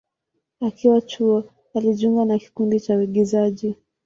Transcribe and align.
Akiwa 0.61 1.01
chuo, 1.01 1.43
alijiunga 1.75 2.25
na 2.25 2.39
kikundi 2.39 2.79
cha 2.79 2.95
uigizaji. 2.97 3.75